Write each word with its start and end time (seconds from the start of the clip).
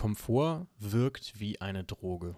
Komfort 0.00 0.66
wirkt 0.78 1.40
wie 1.40 1.60
eine 1.60 1.84
Droge. 1.84 2.34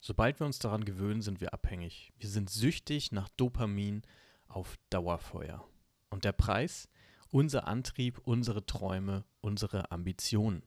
Sobald 0.00 0.38
wir 0.38 0.44
uns 0.44 0.58
daran 0.58 0.84
gewöhnen, 0.84 1.22
sind 1.22 1.40
wir 1.40 1.54
abhängig. 1.54 2.12
Wir 2.18 2.28
sind 2.28 2.50
süchtig 2.50 3.10
nach 3.10 3.30
Dopamin 3.30 4.02
auf 4.48 4.76
Dauerfeuer. 4.90 5.66
Und 6.10 6.24
der 6.24 6.32
Preis? 6.32 6.90
Unser 7.30 7.66
Antrieb, 7.66 8.20
unsere 8.24 8.66
Träume, 8.66 9.24
unsere 9.40 9.90
Ambitionen. 9.90 10.62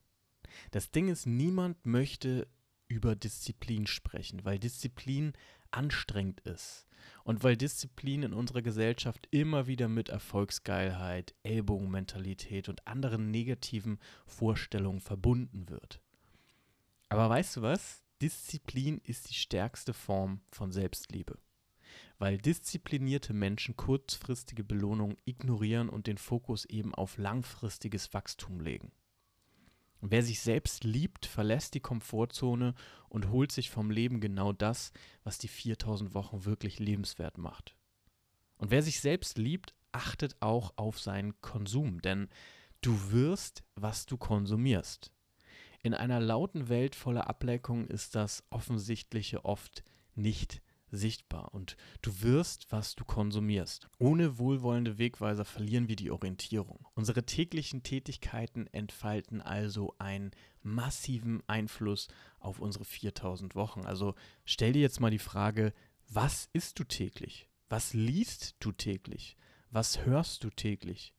Das 0.71 0.89
Ding 0.89 1.09
ist, 1.09 1.27
niemand 1.27 1.85
möchte 1.85 2.47
über 2.88 3.16
Disziplin 3.16 3.86
sprechen, 3.86 4.44
weil 4.44 4.58
Disziplin 4.58 5.34
anstrengend 5.70 6.40
ist. 6.40 6.88
Und 7.24 7.44
weil 7.44 7.58
Disziplin 7.58 8.24
in 8.24 8.34
unserer 8.34 8.63
Gesellschaft 8.63 9.28
immer 9.29 9.68
wieder 9.68 9.88
mit 9.88 10.10
Erfolgsgeilheit, 10.10 11.36
Ellbogenmentalität 11.44 12.70
und 12.70 12.88
anderen 12.88 13.29
negativen 13.29 14.00
Vorstellungen 14.26 15.00
verbunden 15.00 15.70
wird. 15.70 16.02
Aber 17.09 17.30
weißt 17.30 17.57
du 17.57 17.62
was? 17.63 18.03
Disziplin 18.21 18.99
ist 19.03 19.29
die 19.29 19.34
stärkste 19.34 19.93
Form 19.93 20.41
von 20.49 20.71
Selbstliebe. 20.71 21.39
Weil 22.20 22.38
disziplinierte 22.38 23.34
Menschen 23.34 23.75
kurzfristige 23.75 24.63
Belohnungen 24.63 25.17
ignorieren 25.25 25.89
und 25.89 26.07
den 26.07 26.17
Fokus 26.17 26.65
eben 26.65 26.93
auf 26.93 27.17
langfristiges 27.17 28.13
Wachstum 28.13 28.59
legen. 28.59 28.91
Wer 30.01 30.23
sich 30.23 30.39
selbst 30.39 30.84
liebt, 30.84 31.25
verlässt 31.25 31.73
die 31.73 31.81
Komfortzone 31.81 32.73
und 33.09 33.29
holt 33.29 33.51
sich 33.51 33.70
vom 33.70 33.91
Leben 33.91 34.21
genau 34.21 34.53
das, 34.53 34.91
was 35.23 35.39
die 35.39 35.49
4000 35.49 36.13
Wochen 36.13 36.45
wirklich 36.45 36.79
lebenswert 36.79 37.37
macht. 37.37 37.76
Und 38.57 38.71
wer 38.71 38.81
sich 38.81 38.99
selbst 38.99 39.37
liebt, 39.37 39.73
achtet 39.91 40.37
auch 40.41 40.73
auf 40.77 40.99
seinen 40.99 41.39
Konsum, 41.41 42.01
denn 42.01 42.29
du 42.81 43.12
wirst, 43.12 43.63
was 43.76 44.05
du 44.05 44.17
konsumierst. 44.17 45.12
In 45.81 45.93
einer 45.93 46.19
lauten 46.19 46.67
Welt 46.67 46.95
voller 46.95 47.27
Ableckung 47.29 47.87
ist 47.87 48.15
das 48.15 48.43
Offensichtliche 48.49 49.45
oft 49.45 49.83
nicht 50.13 50.62
sichtbar 50.91 51.54
und 51.54 51.77
du 52.01 52.21
wirst, 52.21 52.71
was 52.71 52.95
du 52.95 53.05
konsumierst. 53.05 53.87
Ohne 53.99 54.37
wohlwollende 54.39 54.98
Wegweiser 54.98 55.45
verlieren 55.45 55.87
wir 55.87 55.95
die 55.95 56.12
Orientierung. 56.12 56.85
Unsere 56.95 57.26
täglichen 57.26 57.84
Tätigkeiten 57.84 58.67
entfalten 58.67 59.41
also 59.41 59.93
einen 59.99 60.31
massiven 60.62 61.43
Einfluss 61.48 62.07
auf 62.39 62.59
unsere 62.59 62.85
4000 62.85 63.55
Wochen. 63.55 63.85
Also 63.85 64.16
stell 64.45 64.73
dir 64.73 64.82
jetzt 64.82 65.00
mal 65.00 65.11
die 65.11 65.20
Frage, 65.20 65.73
was 66.09 66.50
isst 66.54 66.80
du 66.80 66.84
täglich? 66.84 67.48
Was 67.70 67.94
liest 67.94 68.56
du 68.59 68.72
täglich? 68.72 69.38
Was 69.70 70.06
hörst 70.06 70.44
du 70.44 70.50
täglich? 70.50 71.14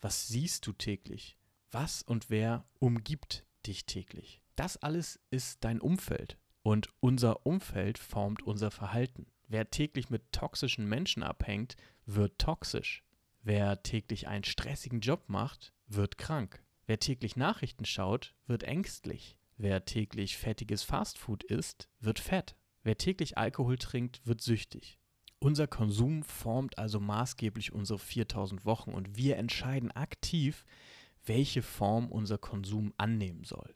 Was 0.00 0.26
siehst 0.26 0.66
du 0.66 0.72
täglich? 0.72 1.36
Was 1.70 2.02
und 2.02 2.30
wer 2.30 2.64
umgibt 2.78 3.44
dich 3.62 3.86
täglich? 3.86 4.42
Das 4.56 4.76
alles 4.76 5.20
ist 5.30 5.64
dein 5.64 5.80
Umfeld. 5.80 6.38
Und 6.62 6.88
unser 7.00 7.44
Umfeld 7.46 7.98
formt 7.98 8.42
unser 8.42 8.70
Verhalten. 8.70 9.26
Wer 9.48 9.70
täglich 9.70 10.10
mit 10.10 10.32
toxischen 10.32 10.88
Menschen 10.88 11.22
abhängt, 11.22 11.76
wird 12.06 12.38
toxisch. 12.38 13.04
Wer 13.42 13.82
täglich 13.82 14.28
einen 14.28 14.44
stressigen 14.44 15.00
Job 15.00 15.28
macht, 15.28 15.72
wird 15.88 16.16
krank. 16.18 16.62
Wer 16.86 17.00
täglich 17.00 17.36
Nachrichten 17.36 17.84
schaut, 17.84 18.34
wird 18.46 18.62
ängstlich. 18.62 19.36
Wer 19.56 19.84
täglich 19.84 20.36
fettiges 20.36 20.82
Fastfood 20.82 21.44
isst, 21.44 21.88
wird 22.00 22.18
fett. 22.18 22.56
Wer 22.82 22.96
täglich 22.98 23.38
Alkohol 23.38 23.78
trinkt, 23.78 24.26
wird 24.26 24.40
süchtig. 24.40 24.98
Unser 25.38 25.66
Konsum 25.66 26.22
formt 26.22 26.78
also 26.78 27.00
maßgeblich 27.00 27.72
unsere 27.72 27.98
4000 27.98 28.64
Wochen 28.64 28.92
und 28.92 29.16
wir 29.16 29.36
entscheiden 29.36 29.90
aktiv, 29.90 30.64
welche 31.24 31.62
Form 31.62 32.08
unser 32.08 32.38
Konsum 32.38 32.92
annehmen 32.96 33.44
soll 33.44 33.74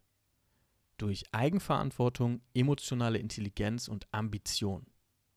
durch 0.99 1.25
Eigenverantwortung, 1.33 2.41
emotionale 2.55 3.19
Intelligenz 3.19 3.89
und 3.89 4.07
Ambition. 4.13 4.87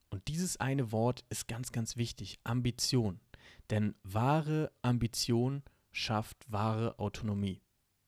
Und 0.09 0.27
dieses 0.27 0.57
eine 0.57 0.91
Wort 0.91 1.23
ist 1.29 1.47
ganz, 1.47 1.71
ganz 1.71 1.97
wichtig, 1.97 2.39
Ambition. 2.43 3.19
Denn 3.69 3.95
wahre 4.03 4.71
Ambition 4.81 5.63
schafft 5.91 6.37
wahre 6.47 6.97
Autonomie. 6.97 7.61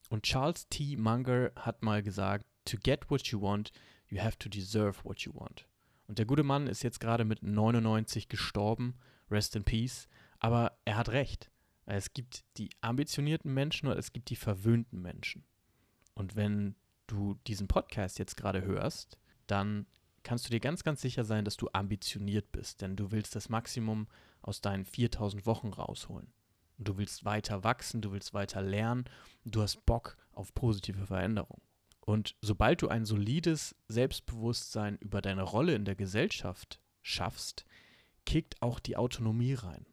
Und 0.10 0.24
Charles 0.24 0.68
T. 0.70 0.98
Munger 0.98 1.52
hat 1.56 1.84
mal 1.84 2.02
gesagt, 2.02 2.46
to 2.66 2.78
get 2.82 3.10
what 3.10 3.28
you 3.28 3.42
want, 3.42 3.72
you 4.08 4.20
have 4.20 4.38
to 4.38 4.50
deserve 4.50 5.04
what 5.04 5.22
you 5.22 5.34
want. 5.34 5.68
Und 6.08 6.18
der 6.18 6.26
gute 6.26 6.44
Mann 6.44 6.68
ist 6.68 6.84
jetzt 6.84 7.00
gerade 7.00 7.24
mit 7.24 7.44
99 7.44 8.28
gestorben, 8.28 8.96
rest 9.30 9.56
in 9.56 9.64
peace, 9.64 10.10
aber 10.40 10.78
er 10.84 10.98
hat 10.98 11.10
recht. 11.10 11.52
Es 11.86 12.14
gibt 12.14 12.44
die 12.58 12.70
ambitionierten 12.82 13.54
Menschen 13.54 13.88
und 13.88 13.98
es 13.98 14.14
gibt 14.14 14.30
die 14.30 14.36
verwöhnten 14.36 15.02
Menschen. 15.02 15.44
Und 16.14 16.36
wenn 16.36 16.76
du 17.08 17.36
diesen 17.48 17.68
Podcast 17.68 18.20
jetzt 18.20 18.38
gerade 18.38 18.64
hörst, 18.64 19.18
dann 19.48 19.86
kannst 20.24 20.46
du 20.46 20.52
dir 20.52 20.60
ganz, 20.60 20.84
ganz 20.84 21.02
sicher 21.02 21.24
sein, 21.24 21.46
dass 21.46 21.58
du 21.58 21.70
ambitioniert 21.74 22.52
bist, 22.52 22.82
denn 22.82 22.96
du 22.96 23.12
willst 23.12 23.36
das 23.36 23.50
Maximum 23.50 24.08
aus 24.42 24.62
deinen 24.62 24.86
4000 24.86 25.46
Wochen 25.46 25.70
rausholen. 25.70 26.32
Und 26.78 26.88
du 26.88 26.98
willst 26.98 27.26
weiter 27.26 27.64
wachsen, 27.64 28.02
du 28.02 28.12
willst 28.12 28.34
weiter 28.34 28.62
lernen, 28.62 29.06
du 29.46 29.62
hast 29.62 29.86
Bock 29.86 30.18
auf 30.32 30.54
positive 30.54 31.06
Veränderung. 31.06 31.62
Und 32.00 32.36
sobald 32.42 32.82
du 32.82 32.88
ein 32.88 33.06
solides 33.06 33.76
Selbstbewusstsein 33.88 34.98
über 34.98 35.22
deine 35.22 35.44
Rolle 35.44 35.76
in 35.76 35.86
der 35.86 35.96
Gesellschaft 35.96 36.80
schaffst, 37.02 37.66
kickt 38.26 38.62
auch 38.62 38.80
die 38.80 38.98
Autonomie 38.98 39.54
rein. 39.54 39.86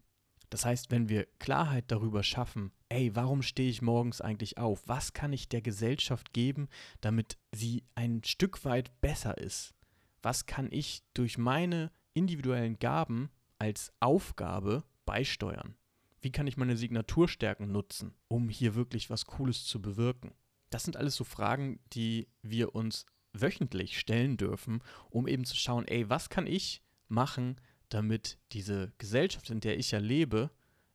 Das 0.50 0.64
heißt, 0.64 0.90
wenn 0.90 1.08
wir 1.08 1.26
Klarheit 1.38 1.84
darüber 1.88 2.22
schaffen, 2.22 2.72
ey, 2.88 3.14
warum 3.14 3.42
stehe 3.42 3.68
ich 3.68 3.82
morgens 3.82 4.20
eigentlich 4.20 4.58
auf? 4.58 4.82
Was 4.86 5.12
kann 5.12 5.32
ich 5.32 5.48
der 5.48 5.60
Gesellschaft 5.60 6.32
geben, 6.32 6.68
damit 7.00 7.36
sie 7.52 7.84
ein 7.94 8.22
Stück 8.24 8.64
weit 8.64 8.98
besser 9.00 9.36
ist? 9.36 9.74
Was 10.22 10.46
kann 10.46 10.68
ich 10.70 11.02
durch 11.14 11.38
meine 11.38 11.90
individuellen 12.14 12.78
Gaben 12.78 13.30
als 13.58 13.92
Aufgabe 14.00 14.84
beisteuern? 15.04 15.76
Wie 16.20 16.32
kann 16.32 16.46
ich 16.46 16.56
meine 16.56 16.76
Signaturstärken 16.76 17.70
nutzen, 17.70 18.14
um 18.26 18.48
hier 18.48 18.74
wirklich 18.74 19.10
was 19.10 19.26
Cooles 19.26 19.64
zu 19.64 19.80
bewirken? 19.80 20.32
Das 20.70 20.82
sind 20.82 20.96
alles 20.96 21.14
so 21.14 21.24
Fragen, 21.24 21.78
die 21.92 22.28
wir 22.42 22.74
uns 22.74 23.06
wöchentlich 23.32 23.98
stellen 23.98 24.36
dürfen, 24.36 24.82
um 25.10 25.28
eben 25.28 25.44
zu 25.44 25.56
schauen, 25.56 25.86
ey, 25.86 26.08
was 26.10 26.28
kann 26.28 26.46
ich 26.46 26.82
machen, 27.08 27.56
damit 27.88 28.38
diese 28.52 28.92
Gesellschaft, 28.98 29.50
in 29.50 29.60
der 29.60 29.78
ich 29.78 29.90
ja 29.90 29.98
lebe, 29.98 30.50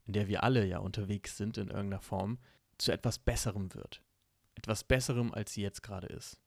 in 0.06 0.14
der 0.14 0.28
wir 0.28 0.44
alle 0.44 0.66
ja 0.66 0.80
unterwegs 0.80 1.38
sind 1.38 1.58
in 1.58 1.70
irgendeiner 1.70 2.02
Form, 2.02 2.40
zu 2.78 2.92
etwas 2.92 3.20
Besserem 3.20 3.74
wird. 3.74 4.04
Etwas 4.56 4.84
Besserem, 4.84 5.34
als 5.34 5.54
sie 5.54 5.62
jetzt 5.62 5.84
gerade 5.84 6.08
ist. 6.08 6.40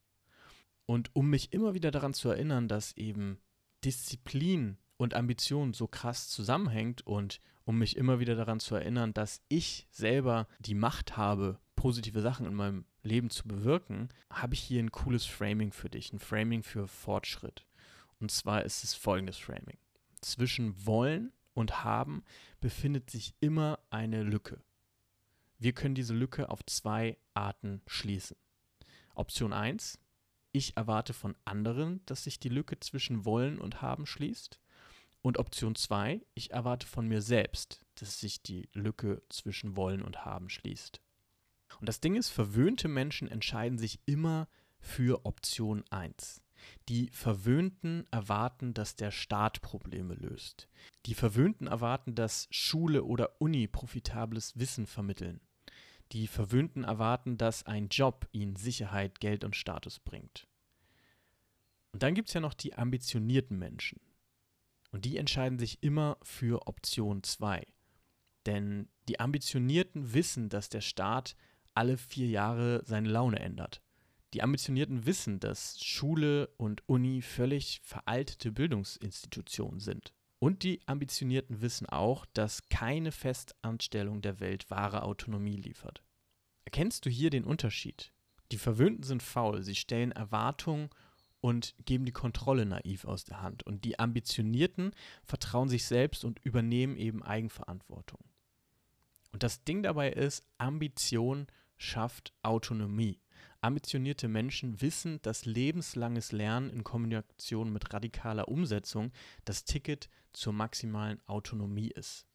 Und 0.87 1.15
um 1.15 1.29
mich 1.29 1.53
immer 1.53 1.75
wieder 1.75 1.91
daran 1.91 2.15
zu 2.15 2.29
erinnern, 2.29 2.69
dass 2.69 2.97
eben 2.97 3.39
Disziplin 3.85 4.79
und 4.97 5.15
Ambition 5.15 5.73
so 5.73 5.89
krass 5.89 6.29
zusammenhängt 6.29 7.07
und 7.07 7.41
um 7.65 7.79
mich 7.79 7.97
immer 7.97 8.21
wieder 8.21 8.37
daran 8.37 8.61
zu 8.61 8.77
erinnern, 8.77 9.13
dass 9.13 9.43
ich 9.49 9.89
selber 9.91 10.47
die 10.61 10.75
Macht 10.75 11.17
habe, 11.17 11.59
positive 11.75 12.21
Sachen 12.21 12.47
in 12.47 12.55
meinem 12.55 12.85
Leben 13.03 13.31
zu 13.31 13.49
bewirken, 13.49 14.09
habe 14.31 14.55
ich 14.55 14.61
hier 14.61 14.81
ein 14.81 14.93
cooles 14.93 15.27
Framing 15.27 15.73
für 15.73 15.91
dich, 15.91 16.13
ein 16.13 16.21
Framing 16.21 16.63
für 16.63 16.87
Fortschritt. 16.87 17.67
Und 18.21 18.31
zwar 18.31 18.65
ist 18.65 18.85
es 18.85 18.95
folgendes 18.95 19.39
Framing 19.39 19.79
zwischen 20.21 20.87
wollen 20.87 21.33
und 21.55 21.85
haben 21.85 22.25
befindet 22.61 23.11
sich 23.11 23.35
immer 23.41 23.79
eine 23.91 24.23
Lücke. 24.23 24.63
Wir 25.59 25.73
können 25.73 25.95
diese 25.95 26.15
Lücke 26.15 26.51
auf 26.51 26.65
zwei 26.67 27.17
Arten 27.35 27.83
schließen. 27.87 28.37
Option 29.15 29.53
1. 29.53 29.99
Ich 30.53 30.77
erwarte 30.77 31.13
von 31.13 31.35
anderen, 31.45 32.05
dass 32.07 32.25
sich 32.25 32.39
die 32.39 32.51
Lücke 32.51 32.79
zwischen 32.81 33.25
wollen 33.25 33.59
und 33.59 33.81
haben 33.83 34.07
schließt. 34.07 34.61
Und 35.23 35.39
Option 35.39 35.75
2. 35.75 36.21
Ich 36.35 36.51
erwarte 36.51 36.87
von 36.87 37.09
mir 37.09 37.23
selbst, 37.23 37.81
dass 37.97 38.21
sich 38.21 38.43
die 38.43 38.69
Lücke 38.73 39.23
zwischen 39.29 39.77
wollen 39.77 40.03
und 40.03 40.25
haben 40.25 40.51
schließt. 40.51 41.01
Und 41.81 41.89
das 41.89 42.01
Ding 42.01 42.15
ist, 42.15 42.29
verwöhnte 42.29 42.89
Menschen 42.89 43.29
entscheiden 43.29 43.79
sich 43.79 44.01
immer 44.07 44.49
für 44.79 45.25
Option 45.25 45.85
1. 45.91 46.43
Die 46.89 47.09
Verwöhnten 47.11 48.05
erwarten, 48.11 48.75
dass 48.75 48.97
der 48.97 49.11
Staat 49.11 49.61
Probleme 49.63 50.15
löst. 50.15 50.69
Die 51.07 51.15
Verwöhnten 51.15 51.67
erwarten, 51.67 52.15
dass 52.15 52.49
Schule 52.51 53.05
oder 53.05 53.41
Uni 53.41 53.67
profitables 53.67 54.59
Wissen 54.59 54.87
vermitteln. 54.87 55.41
Die 56.13 56.27
Verwöhnten 56.27 56.85
erwarten, 56.85 57.37
dass 57.37 57.67
ein 57.67 57.89
Job 57.89 58.29
ihnen 58.33 58.57
Sicherheit, 58.57 59.21
Geld 59.21 59.45
und 59.45 59.57
Status 59.57 59.99
bringt. 59.99 60.47
Und 61.93 62.03
dann 62.03 62.15
gibt 62.15 62.29
es 62.29 62.35
ja 62.35 62.41
noch 62.41 62.55
die 62.55 62.75
ambitionierten 62.75 63.59
Menschen. 63.59 64.01
Und 64.93 65.05
die 65.05 65.17
entscheiden 65.17 65.59
sich 65.59 65.83
immer 65.83 66.17
für 66.23 66.67
Option 66.67 67.23
2. 67.23 67.67
Denn 68.47 68.89
die 69.09 69.19
Ambitionierten 69.19 70.13
wissen, 70.15 70.49
dass 70.49 70.69
der 70.69 70.81
Staat 70.81 71.37
alle 71.75 71.97
vier 71.97 72.29
Jahre 72.29 72.83
seine 72.85 73.09
Laune 73.09 73.41
ändert. 73.41 73.83
Die 74.37 74.43
Ambitionierten 74.43 75.07
wissen, 75.07 75.41
dass 75.41 75.83
Schule 75.83 76.49
und 76.59 76.87
Uni 76.87 77.23
völlig 77.23 77.81
veraltete 77.83 78.53
Bildungsinstitutionen 78.53 79.81
sind. 79.81 80.13
Und 80.39 80.63
die 80.63 80.83
Ambitionierten 80.85 81.63
wissen 81.63 81.89
auch, 81.89 82.27
dass 82.35 82.69
keine 82.69 83.13
Festanstellung 83.13 84.21
der 84.21 84.39
Welt 84.39 84.71
wahre 84.71 85.05
Autonomie 85.05 85.57
liefert. 85.57 86.03
Erkennst 86.67 87.07
du 87.07 87.09
hier 87.09 87.31
den 87.31 87.45
Unterschied? 87.45 88.13
Die 88.53 88.59
Verwöhnten 88.59 89.05
sind 89.05 89.23
faul, 89.23 89.63
sie 89.63 89.75
stellen 89.75 90.13
Erwartungen 90.13 90.91
und 91.41 91.75
geben 91.87 92.05
die 92.05 92.13
Kontrolle 92.13 92.67
naiv 92.67 93.07
aus 93.07 93.25
der 93.25 93.41
Hand. 93.41 93.63
Und 93.63 93.87
die 93.87 93.99
Ambitionierten 93.99 94.91
vertrauen 95.25 95.71
sich 95.71 95.87
selbst 95.87 96.27
und 96.27 96.41
übernehmen 96.45 96.99
eben 96.99 97.23
Eigenverantwortung. 97.23 98.21
Und 99.33 99.43
das 99.43 99.65
Ding 99.65 99.83
dabei 99.83 100.13
ist, 100.13 100.45
Ambition 100.59 101.47
schafft 101.79 102.35
Autonomie. 102.43 103.19
Ambitionierte 103.61 104.29
Menschen 104.29 104.81
wissen, 104.81 105.21
dass 105.23 105.45
lebenslanges 105.45 106.33
Lernen 106.33 106.71
in 106.71 106.85
Kombination 106.85 107.73
mit 107.73 107.93
radikaler 107.93 108.49
Umsetzung 108.49 109.13
das 109.45 109.65
Ticket 109.65 110.09
zur 110.33 110.53
maximalen 110.53 111.21
Autonomie 111.27 111.91
ist. 111.91 112.27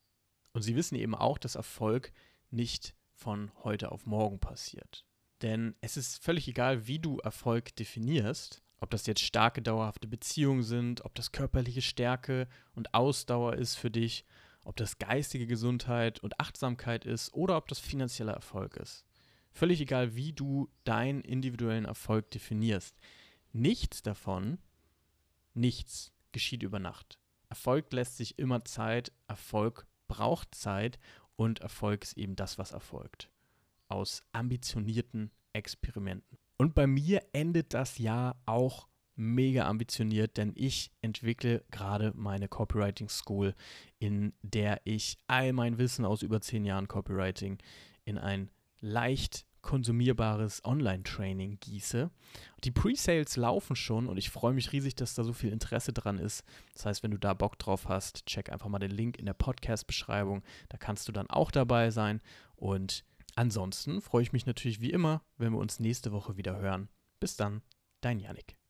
Und 0.54 0.64
sie 0.64 0.76
wissen 0.76 0.96
eben 0.96 1.16
auch, 1.16 1.38
dass 1.38 1.56
Erfolg 1.56 2.12
nicht 2.50 2.96
von 3.14 3.52
heute 3.64 3.92
auf 3.92 4.06
morgen 4.06 4.40
passiert. 4.40 5.06
Denn 5.42 5.76
es 5.82 5.98
ist 5.98 6.24
völlig 6.24 6.48
egal, 6.48 6.88
wie 6.88 7.00
du 7.00 7.20
Erfolg 7.20 7.76
definierst, 7.76 8.62
ob 8.80 8.90
das 8.90 9.06
jetzt 9.06 9.22
starke, 9.22 9.62
dauerhafte 9.62 10.08
Beziehungen 10.08 10.64
sind, 10.64 11.06
ob 11.06 11.16
das 11.16 11.32
körperliche 11.32 11.82
Stärke 11.82 12.48
und 12.74 12.94
Ausdauer 12.94 13.54
ist 13.54 13.76
für 13.76 13.92
dich, 13.92 14.26
ob 14.66 14.76
das 14.76 15.00
geistige 15.00 15.48
Gesundheit 15.48 16.20
und 16.20 16.40
Achtsamkeit 16.40 17.06
ist 17.06 17.34
oder 17.34 17.58
ob 17.58 17.68
das 17.68 17.80
finanzieller 17.80 18.34
Erfolg 18.34 18.76
ist. 18.78 19.06
Völlig 19.52 19.82
egal, 19.82 20.16
wie 20.16 20.34
du 20.34 20.70
deinen 20.84 21.22
individuellen 21.22 21.86
Erfolg 21.86 22.32
definierst. 22.32 22.98
Nichts 23.54 24.02
davon, 24.02 24.60
nichts 25.54 26.14
geschieht 26.32 26.64
über 26.64 26.80
Nacht. 26.80 27.20
Erfolg 27.50 27.92
lässt 27.92 28.18
sich 28.18 28.40
immer 28.40 28.64
Zeit, 28.64 29.12
Erfolg 29.28 29.86
braucht 30.08 30.56
Zeit 30.56 31.00
und 31.36 31.60
Erfolg 31.60 32.04
ist 32.04 32.18
eben 32.18 32.36
das, 32.36 32.58
was 32.58 32.72
erfolgt. 32.72 33.30
Aus 33.90 34.24
ambitionierten 34.32 35.32
Experimenten. 35.54 36.38
Und 36.58 36.76
bei 36.76 36.88
mir 36.88 37.26
endet 37.34 37.74
das 37.74 37.98
Jahr 37.98 38.42
auch 38.46 38.88
mega 39.16 39.68
ambitioniert, 39.68 40.38
denn 40.38 40.54
ich 40.56 40.92
entwickle 41.02 41.64
gerade 41.72 42.14
meine 42.16 42.48
Copywriting 42.48 43.10
School, 43.10 43.54
in 44.00 44.34
der 44.42 44.82
ich 44.86 45.18
all 45.28 45.54
mein 45.54 45.78
Wissen 45.78 46.06
aus 46.06 46.22
über 46.22 46.40
zehn 46.42 46.64
Jahren 46.64 46.88
Copywriting 46.88 47.58
in 48.06 48.18
ein 48.18 48.50
leicht 48.82 49.46
konsumierbares 49.62 50.66
Online-Training 50.66 51.60
gieße. 51.60 52.10
Die 52.64 52.72
Pre-Sales 52.72 53.38
laufen 53.38 53.76
schon 53.76 54.08
und 54.08 54.18
ich 54.18 54.30
freue 54.30 54.54
mich 54.54 54.72
riesig, 54.72 54.96
dass 54.96 55.14
da 55.14 55.24
so 55.24 55.34
viel 55.34 55.52
Interesse 55.52 55.94
dran 55.94 56.18
ist. 56.18 56.44
Das 56.74 56.86
heißt, 56.86 57.04
wenn 57.04 57.12
du 57.12 57.18
da 57.18 57.34
Bock 57.34 57.58
drauf 57.60 57.88
hast, 57.88 58.26
check 58.26 58.52
einfach 58.52 58.68
mal 58.68 58.80
den 58.80 58.92
Link 58.92 59.18
in 59.18 59.26
der 59.26 59.34
Podcast-Beschreibung. 59.34 60.44
Da 60.70 60.78
kannst 60.78 61.08
du 61.08 61.12
dann 61.12 61.30
auch 61.30 61.52
dabei 61.52 61.92
sein. 61.92 62.22
Und 62.56 63.06
ansonsten 63.36 64.02
freue 64.02 64.24
ich 64.24 64.34
mich 64.34 64.46
natürlich 64.46 64.82
wie 64.82 64.92
immer, 64.92 65.24
wenn 65.38 65.54
wir 65.54 65.60
uns 65.60 65.80
nächste 65.80 66.12
Woche 66.12 66.38
wieder 66.38 66.58
hören. 66.58 66.90
Bis 67.20 67.36
dann, 67.36 67.62
dein 68.02 68.20
Yannick. 68.20 68.61